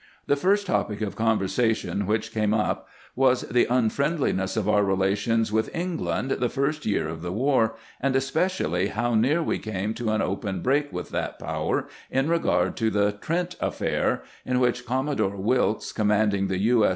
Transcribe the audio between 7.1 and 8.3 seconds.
the war, a.nd